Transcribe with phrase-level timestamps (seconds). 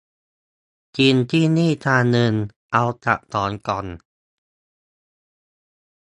[0.97, 2.33] กินที่นี่จานนึง
[2.73, 3.85] เอากลับสองกล่อง